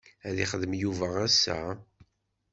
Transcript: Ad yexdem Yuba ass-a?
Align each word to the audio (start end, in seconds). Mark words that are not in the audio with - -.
Ad 0.27 0.35
yexdem 0.37 0.73
Yuba 0.81 1.07
ass-a? 1.25 1.59